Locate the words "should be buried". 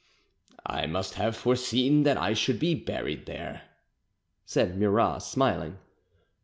2.33-3.27